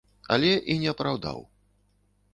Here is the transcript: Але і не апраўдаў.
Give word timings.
Але 0.35 0.49
і 0.73 0.77
не 0.85 0.89
апраўдаў. 0.93 1.45